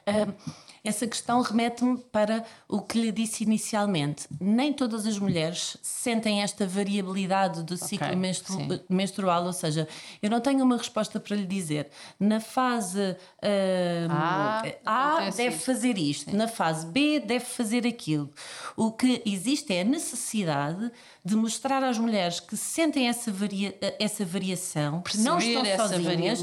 Uh, 0.07 0.33
essa 0.87 1.05
questão 1.05 1.41
remete-me 1.41 1.97
para 1.97 2.45
o 2.67 2.81
que 2.81 2.99
lhe 2.99 3.11
disse 3.11 3.43
inicialmente. 3.43 4.27
Nem 4.39 4.71
todas 4.71 5.05
as 5.05 5.19
mulheres 5.19 5.77
sentem 5.81 6.41
esta 6.41 6.65
variabilidade 6.65 7.63
do 7.63 7.75
ciclo 7.75 8.07
okay, 8.07 8.15
menstru 8.15 8.57
menstrual, 8.89 9.45
ou 9.45 9.53
seja, 9.53 9.87
eu 10.21 10.29
não 10.29 10.39
tenho 10.39 10.63
uma 10.63 10.77
resposta 10.77 11.19
para 11.19 11.35
lhe 11.35 11.45
dizer. 11.45 11.89
Na 12.19 12.39
fase 12.39 13.01
uh, 13.01 14.07
ah, 14.09 14.63
A 14.85 15.29
deve 15.29 15.57
fazer 15.57 15.97
isto, 15.97 16.31
sim. 16.31 16.37
na 16.37 16.47
fase 16.47 16.85
B 16.85 17.19
deve 17.19 17.45
fazer 17.45 17.85
aquilo. 17.85 18.31
O 18.75 18.91
que 18.91 19.21
existe 19.25 19.73
é 19.73 19.81
a 19.81 19.85
necessidade 19.85 20.91
de 21.23 21.35
mostrar 21.35 21.83
às 21.83 21.97
mulheres 21.97 22.39
que 22.39 22.55
sentem 22.55 23.09
essa, 23.09 23.31
varia 23.31 23.77
essa 23.99 24.23
variação, 24.23 25.01
que 25.01 25.17
não 25.17 25.37
estão 25.37 25.65
sozinhas, 25.87 26.41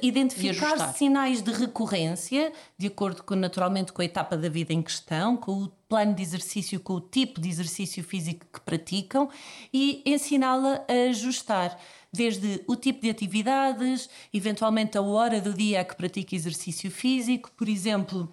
identificar 0.00 0.94
sinais 0.94 1.42
de 1.42 1.52
recorrência, 1.52 2.52
de 2.78 2.86
acordo 2.86 3.22
com 3.22 3.34
a 3.34 3.36
naturalmente 3.50 3.92
com 3.92 4.00
a 4.00 4.04
etapa 4.04 4.36
da 4.36 4.48
vida 4.48 4.72
em 4.72 4.80
questão, 4.80 5.36
com 5.36 5.64
o 5.64 5.68
plano 5.88 6.14
de 6.14 6.22
exercício, 6.22 6.78
com 6.78 6.94
o 6.94 7.00
tipo 7.00 7.40
de 7.40 7.48
exercício 7.48 8.02
físico 8.04 8.46
que 8.52 8.60
praticam 8.60 9.28
e 9.74 10.02
ensiná-la 10.06 10.84
a 10.88 11.10
ajustar 11.10 11.76
desde 12.12 12.62
o 12.68 12.76
tipo 12.76 13.02
de 13.02 13.10
atividades, 13.10 14.08
eventualmente 14.32 14.96
a 14.96 15.02
hora 15.02 15.40
do 15.40 15.52
dia 15.52 15.80
a 15.80 15.84
que 15.84 15.96
pratica 15.96 16.36
exercício 16.36 16.90
físico, 16.92 17.50
por 17.56 17.68
exemplo 17.68 18.32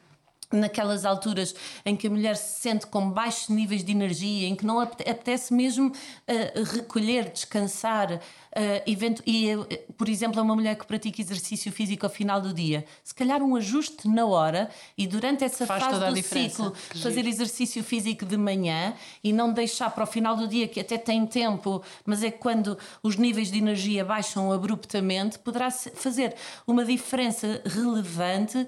naquelas 0.51 1.05
alturas 1.05 1.53
em 1.85 1.95
que 1.95 2.07
a 2.07 2.09
mulher 2.09 2.35
se 2.37 2.61
sente 2.61 2.87
com 2.87 3.09
baixos 3.09 3.49
níveis 3.49 3.83
de 3.83 3.91
energia, 3.91 4.47
em 4.47 4.55
que 4.55 4.65
não 4.65 4.79
apetece 4.79 5.53
mesmo 5.53 5.89
uh, 5.89 6.63
recolher, 6.73 7.29
descansar, 7.29 8.13
uh, 8.13 8.19
evento, 8.85 9.21
e, 9.25 9.53
uh, 9.53 9.67
por 9.97 10.07
exemplo, 10.07 10.41
uma 10.41 10.55
mulher 10.55 10.75
que 10.75 10.85
pratica 10.85 11.21
exercício 11.21 11.71
físico 11.71 12.05
ao 12.05 12.11
final 12.11 12.39
do 12.39 12.53
dia, 12.53 12.85
se 13.03 13.13
calhar 13.13 13.43
um 13.43 13.55
ajuste 13.57 14.07
na 14.07 14.25
hora 14.25 14.69
e 14.97 15.05
durante 15.05 15.43
essa 15.43 15.65
Faz 15.65 15.83
fase 15.83 15.99
do 15.99 16.23
ciclo 16.23 16.73
fazer 17.01 17.25
exercício 17.27 17.83
físico 17.83 18.25
de 18.25 18.37
manhã 18.37 18.93
e 19.23 19.33
não 19.33 19.51
deixar 19.51 19.89
para 19.89 20.05
o 20.05 20.07
final 20.07 20.35
do 20.35 20.47
dia, 20.47 20.67
que 20.67 20.79
até 20.79 20.97
tem 20.97 21.25
tempo, 21.25 21.83
mas 22.05 22.23
é 22.23 22.31
quando 22.31 22.77
os 23.03 23.17
níveis 23.17 23.51
de 23.51 23.57
energia 23.57 24.05
baixam 24.05 24.51
abruptamente, 24.51 25.37
poderá 25.39 25.69
fazer 25.69 26.35
uma 26.65 26.85
diferença 26.85 27.61
relevante 27.65 28.65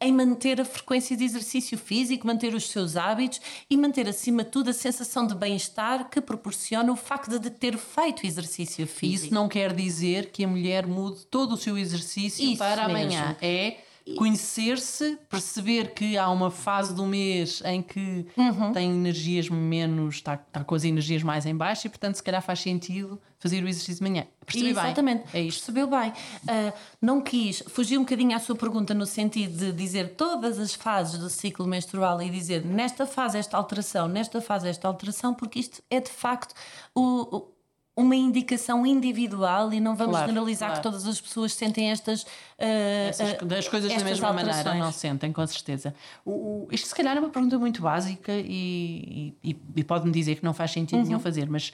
em 0.00 0.12
manter 0.12 0.60
a 0.60 0.64
frequência 0.64 1.16
de 1.16 1.21
exercício 1.22 1.78
físico, 1.78 2.26
manter 2.26 2.54
os 2.54 2.70
seus 2.70 2.96
hábitos 2.96 3.40
e 3.68 3.76
manter, 3.76 4.08
acima 4.08 4.44
de 4.44 4.50
tudo, 4.50 4.70
a 4.70 4.72
sensação 4.72 5.26
de 5.26 5.34
bem-estar 5.34 6.08
que 6.10 6.20
proporciona 6.20 6.92
o 6.92 6.96
facto 6.96 7.38
de 7.38 7.50
ter 7.50 7.76
feito 7.76 8.26
exercício 8.26 8.86
físico. 8.86 9.26
Isso 9.26 9.34
não 9.34 9.48
quer 9.48 9.72
dizer 9.72 10.30
que 10.30 10.44
a 10.44 10.48
mulher 10.48 10.86
mude 10.86 11.24
todo 11.26 11.52
o 11.52 11.56
seu 11.56 11.78
exercício 11.78 12.44
Isso 12.44 12.58
para 12.58 12.88
mesmo. 12.88 13.12
amanhã. 13.12 13.36
É 13.40 13.76
conhecer-se, 14.16 15.18
perceber 15.28 15.94
que 15.94 16.16
há 16.16 16.28
uma 16.30 16.50
fase 16.50 16.94
do 16.94 17.06
mês 17.06 17.62
em 17.64 17.82
que 17.82 18.26
uhum. 18.36 18.72
tem 18.72 18.90
energias 18.90 19.48
menos, 19.48 20.16
está, 20.16 20.34
está 20.34 20.64
com 20.64 20.74
as 20.74 20.84
energias 20.84 21.22
mais 21.22 21.46
em 21.46 21.54
baixo 21.54 21.86
e, 21.86 21.90
portanto, 21.90 22.16
se 22.16 22.22
calhar 22.22 22.42
faz 22.42 22.60
sentido 22.60 23.20
fazer 23.38 23.62
o 23.64 23.68
exercício 23.68 24.04
de 24.04 24.10
manhã. 24.10 24.26
Percebi 24.46 24.70
Exatamente, 24.70 25.24
bem. 25.32 25.42
É 25.42 25.44
isto. 25.44 25.58
percebeu 25.58 25.88
bem. 25.88 26.10
Uh, 26.10 26.72
não 27.00 27.20
quis, 27.20 27.62
fugi 27.68 27.98
um 27.98 28.02
bocadinho 28.02 28.36
à 28.36 28.38
sua 28.38 28.54
pergunta 28.54 28.94
no 28.94 29.06
sentido 29.06 29.56
de 29.56 29.72
dizer 29.72 30.14
todas 30.14 30.58
as 30.58 30.74
fases 30.74 31.18
do 31.18 31.28
ciclo 31.28 31.66
menstrual 31.66 32.22
e 32.22 32.30
dizer 32.30 32.64
nesta 32.64 33.04
fase 33.04 33.38
esta 33.38 33.56
alteração, 33.56 34.06
nesta 34.06 34.40
fase 34.40 34.68
esta 34.68 34.86
alteração, 34.86 35.34
porque 35.34 35.58
isto 35.58 35.82
é 35.90 36.00
de 36.00 36.10
facto 36.10 36.54
o, 36.94 37.36
o 37.36 37.51
uma 37.94 38.16
indicação 38.16 38.86
individual 38.86 39.72
e 39.72 39.78
não 39.78 39.94
vamos 39.94 40.12
claro, 40.12 40.28
generalizar 40.28 40.70
claro. 40.70 40.82
que 40.82 40.88
todas 40.88 41.06
as 41.06 41.20
pessoas 41.20 41.52
sentem 41.54 41.90
estas. 41.90 42.22
Uh, 42.22 43.08
Essas, 43.08 43.38
das 43.38 43.68
coisas 43.68 43.92
da 43.92 44.02
mesma 44.02 44.28
alterações. 44.28 44.64
maneira, 44.64 44.84
não 44.84 44.92
sentem, 44.92 45.32
com 45.32 45.46
certeza. 45.46 45.94
O, 46.24 46.30
o, 46.30 46.68
isto, 46.70 46.88
se 46.88 46.94
calhar, 46.94 47.16
é 47.16 47.20
uma 47.20 47.28
pergunta 47.28 47.58
muito 47.58 47.82
básica 47.82 48.32
e, 48.32 49.34
e, 49.44 49.56
e 49.76 49.84
pode-me 49.84 50.12
dizer 50.12 50.36
que 50.36 50.44
não 50.44 50.54
faz 50.54 50.70
sentido 50.70 51.00
uhum. 51.00 51.04
nenhum 51.04 51.20
fazer, 51.20 51.50
mas 51.50 51.72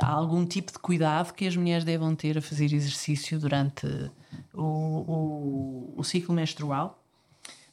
há 0.00 0.10
algum 0.10 0.46
tipo 0.46 0.72
de 0.72 0.78
cuidado 0.78 1.34
que 1.34 1.46
as 1.46 1.56
mulheres 1.56 1.84
devam 1.84 2.14
ter 2.16 2.38
a 2.38 2.42
fazer 2.42 2.72
exercício 2.72 3.38
durante 3.38 3.86
o, 4.54 4.62
o, 4.62 5.94
o 5.96 6.04
ciclo 6.04 6.34
menstrual? 6.34 7.03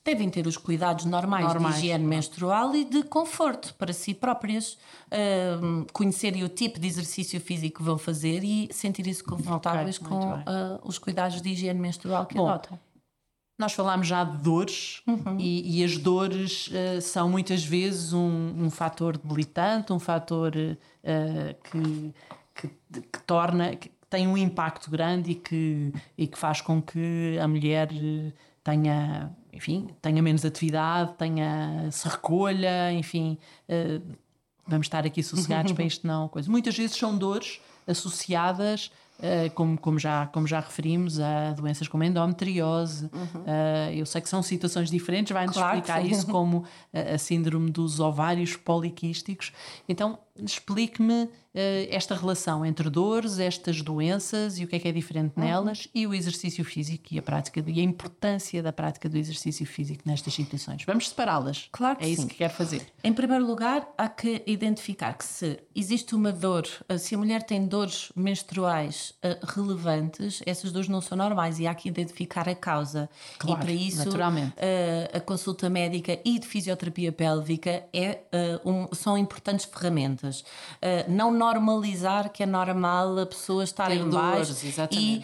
Devem 0.03 0.29
ter 0.29 0.48
os 0.48 0.58
cuidados 0.58 1.05
normais, 1.05 1.46
normais, 1.46 1.75
de 1.75 1.81
higiene 1.81 2.05
menstrual 2.05 2.75
e 2.75 2.84
de 2.84 3.03
conforto 3.03 3.74
para 3.75 3.93
si 3.93 4.13
próprias, 4.13 4.77
uh, 5.08 5.86
conhecerem 5.93 6.43
o 6.43 6.50
tipo 6.50 6.79
de 6.79 6.88
exercício 6.88 7.39
físico 7.39 7.77
que 7.77 7.84
vão 7.84 7.98
fazer 7.98 8.43
e 8.43 8.67
sentirem-se 8.72 9.24
confortáveis 9.24 9.98
okay, 9.98 10.10
com 10.10 10.34
uh, 10.34 10.79
os 10.84 10.98
cuidados 10.98 11.41
de 11.41 11.50
higiene 11.50 11.79
menstrual 11.79 12.25
que 12.25 12.36
Bom, 12.36 12.48
adotam. 12.48 12.79
Nós 13.60 13.74
falámos 13.74 14.08
já 14.08 14.24
de 14.24 14.41
dores 14.41 15.03
uhum. 15.05 15.38
e, 15.38 15.79
e, 15.79 15.84
as 15.84 15.96
dores 15.96 16.67
uh, 16.70 17.00
são 17.00 17.29
muitas 17.29 17.63
vezes 17.63 18.12
um, 18.12 18.55
um 18.58 18.72
fator 18.72 19.15
debilitante, 19.15 19.93
um 19.93 20.00
fator 20.00 20.55
uh, 20.55 21.70
que, 21.70 22.13
que, 22.55 23.01
que, 23.03 23.20
torna, 23.24 23.75
que 23.75 23.91
tem 24.10 24.27
um 24.27 24.36
impacto 24.36 24.89
grande 24.89 25.31
e 25.31 25.36
que, 25.36 25.93
e 26.17 26.25
que 26.25 26.39
faz 26.39 26.60
com 26.60 26.81
que 26.81 27.38
a 27.39 27.48
mulher 27.48 27.89
tenha 28.63 29.31
enfim, 29.53 29.89
tenha 30.01 30.22
menos 30.22 30.46
atividade, 30.46 31.13
tenha, 31.17 31.89
se 31.91 32.08
recolha, 32.08 32.91
enfim, 32.93 33.38
uh, 33.70 34.01
vamos 34.67 34.86
estar 34.86 35.05
aqui 35.05 35.22
sossegados 35.22 35.72
para 35.74 35.84
isto 35.84 36.08
não. 36.08 36.27
Coisa. 36.27 36.50
Muitas 36.50 36.77
vezes 36.77 36.96
são 36.96 37.17
dores 37.17 37.60
associadas, 37.88 38.91
uh, 39.20 39.51
como, 39.53 39.77
como, 39.77 40.00
já, 40.00 40.27
como 40.27 40.48
já 40.48 40.60
referimos, 40.60 41.20
a 41.20 41.51
doenças 41.51 41.88
como 41.88 42.03
endometriose. 42.03 43.10
Uhum. 43.13 43.41
Uh, 43.41 43.93
eu 43.93 44.05
sei 44.05 44.22
que 44.22 44.29
são 44.29 44.41
situações 44.41 44.89
diferentes, 44.89 45.31
vai-nos 45.31 45.55
claro 45.55 45.77
explicar 45.77 46.05
isso 46.05 46.27
como 46.27 46.63
a, 46.93 47.15
a 47.15 47.17
síndrome 47.17 47.70
dos 47.70 48.00
ovários 48.00 48.55
poliquísticos. 48.55 49.51
Então, 49.88 50.17
explique-me 50.38 51.29
esta 51.53 52.15
relação 52.15 52.65
entre 52.65 52.89
dores, 52.89 53.38
estas 53.38 53.81
doenças 53.81 54.58
e 54.58 54.63
o 54.63 54.67
que 54.67 54.75
é 54.75 54.79
que 54.79 54.88
é 54.88 54.91
diferente 54.91 55.34
uhum. 55.36 55.43
nelas 55.43 55.88
e 55.93 56.08
o 56.08 56.13
exercício 56.13 56.63
físico 56.63 57.05
e 57.12 57.20
a 57.20 57.22
prática 57.22 57.63
e 57.67 57.79
a 57.79 57.84
importância 57.84 58.63
da 58.63 58.72
prática 58.72 59.10
do 59.10 59.17
exercício 59.17 59.65
físico 59.65 60.03
nestas 60.05 60.34
situações. 60.34 60.84
Vamos 60.86 61.10
separá-las. 61.10 61.67
Claro 61.72 61.98
que 61.98 62.05
É 62.05 62.08
sim. 62.08 62.13
isso 62.13 62.27
que 62.27 62.36
quer 62.36 62.50
fazer. 62.50 62.86
Em 63.03 63.12
primeiro 63.12 63.46
lugar, 63.46 63.88
há 63.98 64.08
que 64.08 64.41
identificar 64.48 65.13
que 65.13 65.25
se 65.25 65.60
existe 65.75 66.15
uma 66.15 66.31
dor, 66.31 66.67
eh, 66.88 66.98
se 66.98 67.15
a 67.15 67.17
mulher 67.17 67.43
tem 67.43 67.65
dores 67.65 68.12
menstruais 68.15 69.13
uh, 69.24 69.46
relevantes, 69.46 70.41
essas 70.46 70.72
dores 70.72 70.88
não 70.88 71.01
são 71.01 71.17
normais 71.17 71.60
e 71.60 71.67
há 71.67 71.75
que 71.75 71.89
identificar 71.89 72.48
a 72.48 72.55
causa. 72.55 73.10
Claro, 73.38 73.60
e 73.60 73.63
para 73.63 73.74
isso. 73.74 74.10
Uh, 74.10 75.17
a 75.17 75.20
consulta 75.20 75.70
médica 75.70 76.20
e 76.24 76.39
de 76.39 76.48
fisioterapia 76.48 77.12
pélvica 77.12 77.84
é, 77.93 78.22
um, 78.65 78.93
são 78.93 79.17
importantes 79.17 79.65
ferramentas 79.65 80.43
não 81.08 81.31
normalizar 81.41 82.29
que 82.29 82.43
é 82.43 82.45
normal 82.45 83.17
a 83.17 83.25
pessoa 83.25 83.63
estar 83.63 83.88
ter 83.88 83.95
em 83.95 84.07
baixo 84.07 84.53
e 84.91 85.17
uh, 85.17 85.24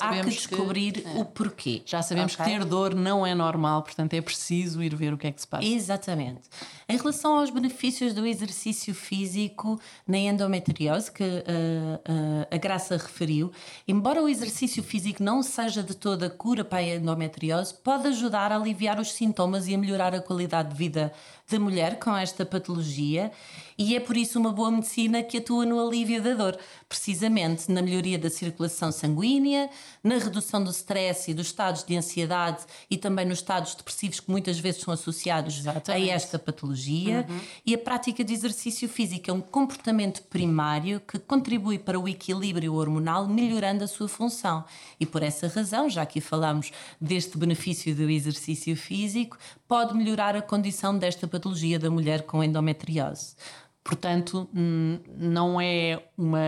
há 0.00 0.22
que 0.22 0.30
descobrir 0.30 0.92
que, 0.92 1.08
é. 1.08 1.20
o 1.20 1.24
porquê. 1.24 1.82
Já 1.84 2.02
sabemos 2.02 2.34
okay? 2.34 2.44
que 2.44 2.52
ter 2.52 2.64
dor 2.64 2.94
não 2.94 3.26
é 3.26 3.34
normal, 3.34 3.82
portanto 3.82 4.14
é 4.14 4.20
preciso 4.20 4.80
ir 4.80 4.94
ver 4.94 5.12
o 5.12 5.18
que 5.18 5.26
é 5.26 5.32
que 5.32 5.40
se 5.40 5.46
passa. 5.46 5.66
Exatamente. 5.66 6.42
Em 6.88 6.96
relação 6.96 7.38
aos 7.38 7.50
benefícios 7.50 8.14
do 8.14 8.24
exercício 8.24 8.94
físico 8.94 9.80
na 10.06 10.18
endometriose, 10.18 11.10
que 11.10 11.24
uh, 11.24 12.46
a 12.48 12.56
Graça 12.56 12.96
referiu, 12.96 13.50
embora 13.88 14.22
o 14.22 14.28
exercício 14.28 14.84
físico 14.84 15.20
não 15.20 15.42
seja 15.42 15.82
de 15.82 15.96
toda 15.96 16.30
cura 16.30 16.64
para 16.64 16.78
a 16.78 16.94
endometriose, 16.94 17.74
pode 17.74 18.06
ajudar 18.06 18.52
a 18.52 18.56
aliviar 18.56 19.00
os 19.00 19.12
sintomas 19.12 19.66
e 19.66 19.74
a 19.74 19.78
melhorar 19.78 20.14
a 20.14 20.20
qualidade 20.20 20.68
de 20.68 20.76
vida 20.76 21.12
da 21.50 21.58
mulher 21.58 21.98
com 21.98 22.16
esta 22.16 22.46
patologia 22.46 23.32
e 23.78 23.94
é 23.94 24.00
por 24.00 24.16
isso 24.16 24.38
uma 24.38 24.52
boa 24.52 24.70
medicina 24.70 25.22
que 25.22 25.38
atua 25.38 25.66
no 25.66 25.84
alívio 25.84 26.22
da 26.22 26.34
dor, 26.34 26.58
precisamente 26.88 27.70
na 27.70 27.82
melhoria 27.82 28.18
da 28.18 28.30
circulação 28.30 28.90
sanguínea, 28.90 29.68
na 30.02 30.16
redução 30.16 30.62
do 30.62 30.70
stress 30.70 31.30
e 31.30 31.34
dos 31.34 31.48
estados 31.48 31.84
de 31.84 31.96
ansiedade 31.96 32.64
e 32.90 32.96
também 32.96 33.26
nos 33.26 33.38
estados 33.38 33.74
depressivos 33.74 34.20
que 34.20 34.30
muitas 34.30 34.58
vezes 34.58 34.80
são 34.80 34.94
associados 34.94 35.58
Exatamente. 35.58 36.10
a 36.10 36.14
esta 36.14 36.38
patologia. 36.38 37.26
Uhum. 37.28 37.40
E 37.66 37.74
a 37.74 37.78
prática 37.78 38.24
de 38.24 38.32
exercício 38.32 38.88
físico 38.88 39.30
é 39.30 39.32
um 39.32 39.40
comportamento 39.40 40.22
primário 40.22 41.00
que 41.00 41.18
contribui 41.18 41.78
para 41.78 41.98
o 41.98 42.08
equilíbrio 42.08 42.74
hormonal, 42.74 43.28
melhorando 43.28 43.84
a 43.84 43.88
sua 43.88 44.08
função. 44.08 44.64
E 44.98 45.04
por 45.04 45.22
essa 45.22 45.48
razão, 45.48 45.90
já 45.90 46.06
que 46.06 46.20
falamos 46.20 46.72
deste 47.00 47.36
benefício 47.36 47.94
do 47.94 48.08
exercício 48.08 48.74
físico, 48.76 49.36
pode 49.68 49.94
melhorar 49.94 50.34
a 50.36 50.42
condição 50.42 50.96
desta 50.96 51.26
patologia 51.26 51.78
da 51.78 51.90
mulher 51.90 52.22
com 52.22 52.42
endometriose. 52.42 53.36
Portanto, 53.86 54.48
não 54.52 55.60
é 55.60 56.02
uma. 56.18 56.40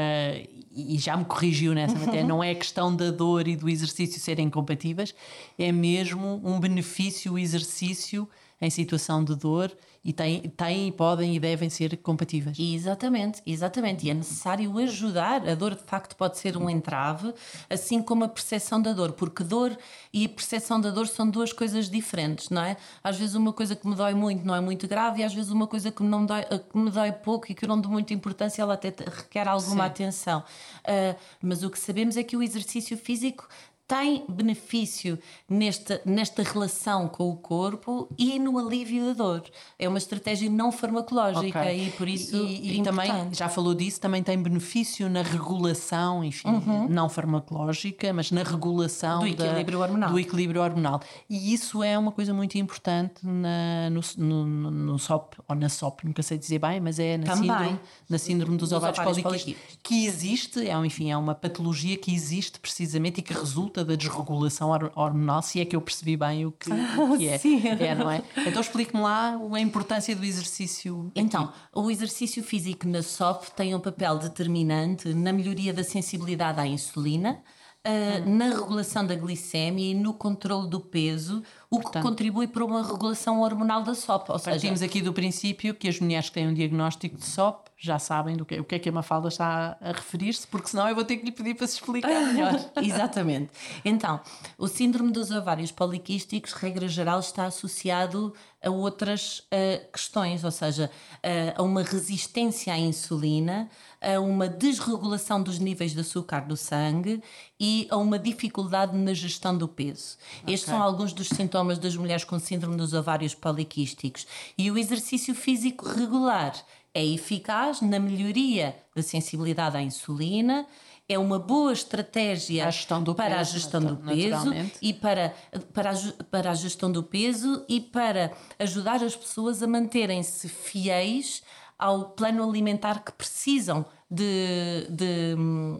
E 0.74 0.98
já 0.98 1.16
me 1.16 1.24
corrigiu 1.24 1.72
nessa 1.72 1.96
matéria, 1.96 2.24
não 2.24 2.42
é 2.42 2.52
questão 2.52 2.94
da 2.94 3.12
dor 3.12 3.46
e 3.46 3.54
do 3.54 3.68
exercício 3.68 4.20
serem 4.20 4.50
compatíveis, 4.50 5.14
é 5.56 5.70
mesmo 5.70 6.40
um 6.44 6.58
benefício 6.58 7.34
o 7.34 7.38
exercício 7.38 8.28
em 8.60 8.70
situação 8.70 9.24
de 9.24 9.34
dor 9.34 9.76
e 10.04 10.12
têm, 10.12 10.40
têm, 10.40 10.92
podem 10.92 11.34
e 11.34 11.40
devem 11.40 11.68
ser 11.68 11.96
compatíveis. 11.98 12.58
Exatamente, 12.58 13.42
exatamente. 13.44 14.06
E 14.06 14.10
é 14.10 14.14
necessário 14.14 14.76
ajudar. 14.78 15.46
A 15.46 15.54
dor, 15.54 15.74
de 15.74 15.82
facto, 15.82 16.16
pode 16.16 16.38
ser 16.38 16.56
um 16.56 16.70
entrave, 16.70 17.34
assim 17.68 18.00
como 18.00 18.24
a 18.24 18.28
percepção 18.28 18.80
da 18.80 18.92
dor, 18.92 19.12
porque 19.12 19.44
dor 19.44 19.76
e 20.12 20.26
percepção 20.26 20.80
da 20.80 20.90
dor 20.90 21.06
são 21.08 21.28
duas 21.28 21.52
coisas 21.52 21.90
diferentes, 21.90 22.48
não 22.48 22.62
é? 22.62 22.76
Às 23.02 23.18
vezes, 23.18 23.34
uma 23.34 23.52
coisa 23.52 23.76
que 23.76 23.86
me 23.86 23.94
dói 23.94 24.14
muito 24.14 24.46
não 24.46 24.54
é 24.54 24.60
muito 24.60 24.88
grave, 24.88 25.20
e 25.20 25.24
às 25.24 25.34
vezes, 25.34 25.50
uma 25.50 25.66
coisa 25.66 25.90
que, 25.90 26.02
não 26.02 26.24
dói, 26.24 26.42
que 26.42 26.78
me 26.78 26.90
dói 26.90 27.12
pouco 27.12 27.50
e 27.50 27.54
que 27.54 27.64
eu 27.64 27.68
não 27.68 27.80
dou 27.80 27.90
muita 27.90 28.14
importância, 28.14 28.62
ela 28.62 28.74
até 28.74 28.88
requer 28.88 29.46
alguma 29.46 29.84
Sim. 29.84 29.90
atenção. 29.90 30.44
Uh, 30.84 31.18
mas 31.42 31.62
o 31.62 31.70
que 31.70 31.78
sabemos 31.78 32.16
é 32.16 32.22
que 32.22 32.36
o 32.36 32.42
exercício 32.42 32.96
físico 32.96 33.48
tem 33.88 34.22
benefício 34.28 35.18
nesta, 35.48 36.02
nesta 36.04 36.42
relação 36.42 37.08
com 37.08 37.30
o 37.30 37.36
corpo 37.36 38.06
e 38.18 38.38
no 38.38 38.58
alívio 38.58 39.06
da 39.06 39.12
dor. 39.14 39.42
É 39.78 39.88
uma 39.88 39.96
estratégia 39.96 40.50
não 40.50 40.70
farmacológica 40.70 41.60
okay. 41.60 41.86
e 41.86 41.90
por 41.92 42.06
isso. 42.06 42.36
E, 42.36 42.78
e 42.78 42.82
também, 42.82 43.10
já 43.32 43.48
falou 43.48 43.74
disso, 43.74 43.98
também 43.98 44.22
tem 44.22 44.36
benefício 44.40 45.08
na 45.08 45.22
regulação, 45.22 46.22
enfim, 46.22 46.48
uhum. 46.48 46.86
não 46.86 47.08
farmacológica, 47.08 48.12
mas 48.12 48.30
na 48.30 48.42
regulação 48.42 49.20
do 49.20 49.26
equilíbrio, 49.26 49.78
da, 49.78 49.84
hormonal. 49.84 50.10
do 50.10 50.18
equilíbrio 50.18 50.60
hormonal. 50.60 51.00
E 51.28 51.54
isso 51.54 51.82
é 51.82 51.98
uma 51.98 52.12
coisa 52.12 52.34
muito 52.34 52.58
importante 52.58 53.26
na, 53.26 53.88
no, 53.88 54.02
no, 54.18 54.70
no 54.70 54.98
SOP, 54.98 55.36
ou 55.48 55.56
na 55.56 55.70
SOP, 55.70 56.04
nunca 56.04 56.22
sei 56.22 56.36
dizer 56.36 56.58
bem, 56.58 56.78
mas 56.78 56.98
é 56.98 57.16
na, 57.16 57.34
síndrome, 57.34 57.80
na 58.06 58.18
síndrome 58.18 58.58
dos, 58.58 58.68
dos 58.68 58.76
ovários, 58.76 58.98
ovários 58.98 59.22
poliquísticos, 59.22 59.78
que 59.82 60.04
existe, 60.04 60.68
é, 60.68 60.74
enfim, 60.84 61.10
é 61.10 61.16
uma 61.16 61.34
patologia 61.34 61.96
que 61.96 62.14
existe 62.14 62.60
precisamente 62.60 63.20
e 63.20 63.22
que 63.22 63.32
resulta 63.32 63.77
da 63.84 63.94
desregulação 63.94 64.70
hormonal, 64.94 65.42
se 65.42 65.60
é 65.60 65.64
que 65.64 65.74
eu 65.74 65.80
percebi 65.80 66.16
bem 66.16 66.46
o 66.46 66.52
que, 66.52 66.70
o 66.70 67.16
que 67.16 67.28
é. 67.28 67.38
Sim. 67.38 67.62
é 67.66 67.94
não 67.94 68.10
é? 68.10 68.22
Então 68.46 68.60
explique-me 68.60 69.02
lá 69.02 69.38
a 69.52 69.60
importância 69.60 70.14
do 70.14 70.24
exercício. 70.24 71.10
Então, 71.14 71.52
o 71.74 71.90
exercício 71.90 72.42
físico 72.42 72.86
na 72.88 73.02
SOP 73.02 73.50
tem 73.56 73.74
um 73.74 73.80
papel 73.80 74.18
determinante 74.18 75.12
na 75.14 75.32
melhoria 75.32 75.72
da 75.72 75.84
sensibilidade 75.84 76.60
à 76.60 76.66
insulina. 76.66 77.42
Uh, 77.86 78.28
na 78.28 78.46
regulação 78.46 79.06
da 79.06 79.14
glicemia 79.14 79.92
e 79.92 79.94
no 79.94 80.12
controle 80.12 80.68
do 80.68 80.80
peso, 80.80 81.42
o 81.70 81.78
Portanto, 81.78 82.02
que 82.02 82.08
contribui 82.08 82.48
para 82.48 82.64
uma 82.64 82.82
regulação 82.82 83.40
hormonal 83.40 83.82
da 83.82 83.94
SOP. 83.94 84.30
Ou 84.30 84.38
partimos 84.38 84.80
seja, 84.80 84.84
aqui 84.84 85.00
do 85.00 85.12
princípio 85.12 85.72
que 85.72 85.88
as 85.88 85.98
mulheres 85.98 86.28
que 86.28 86.34
têm 86.34 86.48
um 86.48 86.52
diagnóstico 86.52 87.16
de 87.16 87.24
SOP 87.24 87.67
já 87.80 87.96
sabem 87.98 88.36
do 88.36 88.44
que, 88.44 88.58
o 88.58 88.64
que 88.64 88.74
é 88.74 88.78
que 88.80 88.88
a 88.88 88.92
Mafalda 88.92 89.28
está 89.28 89.76
a 89.80 89.92
referir-se, 89.92 90.44
porque 90.48 90.68
senão 90.68 90.88
eu 90.88 90.96
vou 90.96 91.04
ter 91.04 91.16
que 91.16 91.24
lhe 91.24 91.30
pedir 91.30 91.54
para 91.54 91.66
se 91.66 91.74
explicar 91.74 92.20
melhor. 92.26 92.58
Exatamente. 92.82 93.50
Então, 93.84 94.20
o 94.58 94.66
síndrome 94.66 95.12
dos 95.12 95.30
ovários 95.30 95.70
poliquísticos, 95.70 96.52
regra 96.54 96.88
geral, 96.88 97.20
está 97.20 97.46
associado 97.46 98.34
a 98.60 98.68
outras 98.68 99.38
uh, 99.38 99.92
questões, 99.92 100.42
ou 100.42 100.50
seja, 100.50 100.90
uh, 101.18 101.60
a 101.60 101.62
uma 101.62 101.84
resistência 101.84 102.72
à 102.72 102.78
insulina, 102.78 103.70
a 104.00 104.18
uma 104.18 104.48
desregulação 104.48 105.40
dos 105.40 105.60
níveis 105.60 105.92
de 105.92 106.00
açúcar 106.00 106.40
do 106.40 106.56
sangue 106.56 107.22
e 107.60 107.86
a 107.90 107.96
uma 107.96 108.18
dificuldade 108.18 108.96
na 108.96 109.14
gestão 109.14 109.56
do 109.56 109.68
peso. 109.68 110.16
Okay. 110.42 110.54
Estes 110.54 110.70
são 110.70 110.82
alguns 110.82 111.12
dos 111.12 111.28
sintomas 111.28 111.78
das 111.78 111.96
mulheres 111.96 112.24
com 112.24 112.40
síndrome 112.40 112.76
dos 112.76 112.92
ovários 112.92 113.34
poliquísticos. 113.34 114.26
E 114.56 114.68
o 114.68 114.76
exercício 114.76 115.32
físico 115.34 115.88
regular 115.88 116.54
é 116.94 117.04
eficaz 117.04 117.80
na 117.80 117.98
melhoria 117.98 118.76
da 118.94 119.02
sensibilidade 119.02 119.76
à 119.76 119.82
insulina, 119.82 120.66
é 121.08 121.18
uma 121.18 121.38
boa 121.38 121.72
estratégia 121.72 122.66
a 122.66 122.70
para 123.14 123.36
peso, 123.36 123.40
a 123.40 123.44
gestão 123.44 123.80
do 123.80 123.96
peso 123.96 124.54
e 124.82 124.92
para, 124.92 125.34
para, 125.72 125.90
a, 125.90 126.24
para 126.24 126.50
a 126.50 126.54
gestão 126.54 126.92
do 126.92 127.02
peso 127.02 127.64
e 127.68 127.80
para 127.80 128.32
ajudar 128.58 129.02
as 129.02 129.16
pessoas 129.16 129.62
a 129.62 129.66
manterem-se 129.66 130.48
fiéis 130.48 131.42
ao 131.78 132.10
plano 132.10 132.42
alimentar 132.42 133.04
que 133.04 133.12
precisam 133.12 133.86
de, 134.10 134.86
de, 134.88 135.36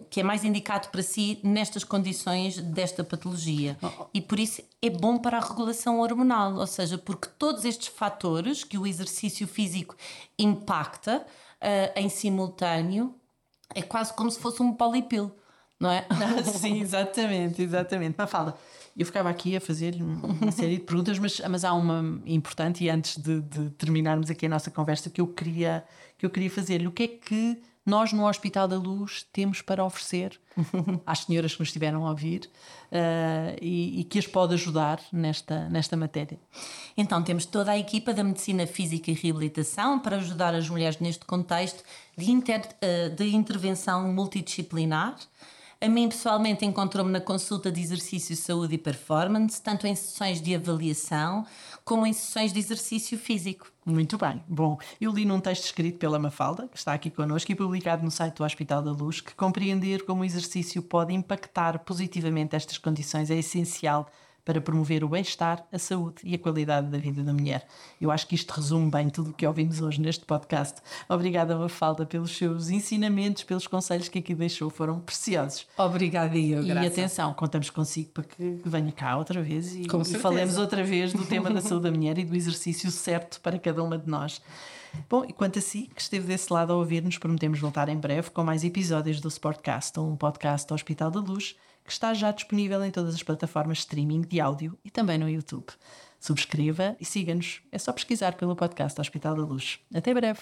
que 0.09 0.19
é 0.19 0.23
mais 0.23 0.43
indicado 0.43 0.89
para 0.89 1.01
si 1.01 1.39
nestas 1.43 1.83
condições 1.83 2.57
desta 2.57 3.03
patologia. 3.03 3.77
Oh, 3.81 3.87
oh. 3.87 4.05
E 4.13 4.21
por 4.21 4.39
isso 4.39 4.61
é 4.81 4.89
bom 4.89 5.17
para 5.17 5.37
a 5.37 5.41
regulação 5.41 5.99
hormonal, 5.99 6.55
ou 6.55 6.67
seja, 6.67 6.97
porque 6.97 7.27
todos 7.37 7.65
estes 7.65 7.87
fatores 7.87 8.63
que 8.63 8.77
o 8.77 8.85
exercício 8.85 9.47
físico 9.47 9.95
impacta 10.37 11.17
uh, 11.17 11.99
em 11.99 12.07
simultâneo 12.07 13.15
é 13.73 13.81
quase 13.81 14.13
como 14.13 14.29
se 14.29 14.39
fosse 14.39 14.61
um 14.61 14.73
polipil, 14.73 15.31
não 15.79 15.89
é? 15.89 16.05
Sim, 16.43 16.81
exatamente, 16.81 17.61
exatamente. 17.61 18.15
Mas 18.17 18.29
fala. 18.29 18.57
Eu 18.97 19.05
ficava 19.05 19.29
aqui 19.29 19.55
a 19.55 19.61
fazer 19.61 19.95
uma 20.01 20.51
série 20.51 20.77
de 20.77 20.83
perguntas, 20.83 21.17
mas, 21.17 21.39
mas 21.49 21.63
há 21.63 21.73
uma 21.73 22.21
importante, 22.25 22.83
e 22.83 22.89
antes 22.89 23.17
de, 23.17 23.39
de 23.39 23.69
terminarmos 23.71 24.29
aqui 24.29 24.45
a 24.45 24.49
nossa 24.49 24.69
conversa, 24.69 25.09
que 25.09 25.21
eu 25.21 25.27
queria, 25.27 25.85
que 26.17 26.25
eu 26.25 26.29
queria 26.29 26.49
fazer-lhe. 26.49 26.85
O 26.85 26.91
que 26.91 27.03
é 27.03 27.07
que 27.07 27.61
nós 27.85 28.13
no 28.13 28.27
Hospital 28.27 28.67
da 28.67 28.77
Luz 28.77 29.25
temos 29.31 29.61
para 29.61 29.83
oferecer 29.83 30.39
às 31.05 31.19
senhoras 31.19 31.53
que 31.53 31.59
nos 31.59 31.69
estiveram 31.69 32.05
a 32.05 32.09
ouvir 32.09 32.49
uh, 32.91 33.57
e, 33.61 34.01
e, 34.01 34.03
que 34.03 34.19
as 34.19 34.27
pode 34.27 34.53
ajudar 34.53 34.99
nesta, 35.11 35.67
nesta 35.69 35.97
matéria? 35.97 36.37
Então, 36.95 37.23
temos 37.23 37.45
toda 37.45 37.71
a 37.71 37.77
equipa 37.77 38.13
da 38.13 38.23
Medicina 38.23 38.67
Física 38.67 39.09
e 39.09 39.13
Reabilitação 39.13 39.97
para 39.97 40.17
ajudar 40.17 40.53
as 40.53 40.69
mulheres 40.69 40.99
neste 40.99 41.25
contexto 41.25 41.83
de, 42.17 42.29
inter, 42.31 42.61
uh, 42.61 43.15
de 43.15 43.35
intervenção 43.35 44.11
multidisciplinar. 44.13 45.15
A 45.81 45.87
mim, 45.87 46.09
pessoalmente, 46.09 46.65
encontrou-me 46.65 47.09
na 47.09 47.21
consulta 47.21 47.71
de 47.71 47.79
exercício, 47.79 48.35
saúde 48.35 48.75
e 48.75 48.77
performance, 48.77 49.61
tanto 49.61 49.87
em 49.87 49.95
sessões 49.95 50.41
de 50.41 50.53
avaliação 50.53 51.45
como 51.85 52.05
em 52.05 52.11
sessões 52.11 52.51
de 52.51 52.59
exercício 52.59 53.17
físico. 53.17 53.71
Muito 53.85 54.17
bem. 54.17 54.43
Bom, 54.45 54.77
eu 54.99 55.09
li 55.09 55.23
num 55.23 55.39
texto 55.39 55.63
escrito 55.63 55.97
pela 55.97 56.19
Mafalda, 56.19 56.67
que 56.67 56.77
está 56.77 56.93
aqui 56.93 57.09
connosco 57.09 57.49
e 57.49 57.55
publicado 57.55 58.03
no 58.03 58.11
site 58.11 58.35
do 58.35 58.43
Hospital 58.43 58.81
da 58.81 58.91
Luz, 58.91 59.21
que 59.21 59.33
compreender 59.33 60.03
como 60.03 60.21
o 60.21 60.25
exercício 60.25 60.81
pode 60.81 61.13
impactar 61.13 61.79
positivamente 61.79 62.57
estas 62.57 62.77
condições 62.77 63.31
é 63.31 63.37
essencial 63.37 64.09
para 64.49 64.59
promover 64.59 65.03
o 65.03 65.09
bem-estar, 65.09 65.63
a 65.71 65.77
saúde 65.77 66.21
e 66.23 66.33
a 66.33 66.39
qualidade 66.39 66.87
da 66.87 66.97
vida 66.97 67.21
da 67.21 67.31
mulher. 67.31 67.67
Eu 68.01 68.09
acho 68.09 68.25
que 68.25 68.33
isto 68.33 68.49
resume 68.51 68.89
bem 68.89 69.07
tudo 69.07 69.29
o 69.29 69.33
que 69.33 69.45
ouvimos 69.45 69.79
hoje 69.79 70.01
neste 70.01 70.25
podcast. 70.25 70.81
Obrigada, 71.07 71.55
Mafalda, 71.55 72.03
pelos 72.03 72.35
seus 72.35 72.71
ensinamentos, 72.71 73.43
pelos 73.43 73.67
conselhos 73.67 74.09
que 74.09 74.17
aqui 74.17 74.33
deixou, 74.33 74.71
foram 74.71 75.01
preciosos. 75.01 75.67
Obrigada, 75.77 76.35
eu, 76.35 76.63
E 76.63 76.71
atenção, 76.71 77.31
contamos 77.31 77.69
consigo 77.69 78.09
para 78.09 78.23
que 78.23 78.59
venha 78.65 78.91
cá 78.91 79.17
outra 79.17 79.39
vez 79.39 79.75
e, 79.75 79.83
e 79.83 80.17
falemos 80.17 80.57
outra 80.57 80.83
vez 80.83 81.13
do 81.13 81.23
tema 81.27 81.51
da 81.51 81.61
saúde 81.61 81.83
da 81.83 81.91
mulher 81.91 82.17
e 82.17 82.25
do 82.25 82.35
exercício 82.35 82.89
certo 82.89 83.39
para 83.41 83.59
cada 83.59 83.83
uma 83.83 83.99
de 83.99 84.09
nós. 84.09 84.41
Bom, 85.07 85.23
e 85.25 85.31
quanto 85.31 85.59
a 85.59 85.61
si, 85.61 85.91
que 85.93 86.01
esteve 86.01 86.25
desse 86.25 86.51
lado 86.51 86.73
a 86.73 86.75
ouvir-nos, 86.75 87.19
prometemos 87.19 87.59
voltar 87.59 87.87
em 87.87 87.97
breve 87.97 88.31
com 88.31 88.43
mais 88.43 88.63
episódios 88.63 89.21
do 89.21 89.27
Sportcast, 89.27 89.99
um 89.99 90.15
podcast 90.15 90.67
do 90.67 90.73
Hospital 90.73 91.11
da 91.11 91.19
Luz 91.19 91.55
que 91.89 91.93
está 91.93 92.13
já 92.13 92.31
disponível 92.31 92.85
em 92.85 92.91
todas 92.91 93.15
as 93.15 93.23
plataformas 93.23 93.79
de 93.79 93.81
streaming 93.81 94.21
de 94.21 94.39
áudio 94.39 94.77
e 94.85 94.91
também 94.91 95.17
no 95.17 95.27
YouTube. 95.27 95.65
Subscreva 96.19 96.95
e 96.99 97.05
siga-nos. 97.05 97.63
É 97.71 97.79
só 97.79 97.91
pesquisar 97.91 98.33
pelo 98.33 98.55
podcast 98.55 99.01
Hospital 99.01 99.35
da 99.35 99.41
Luz. 99.41 99.79
Até 99.91 100.13
breve! 100.13 100.39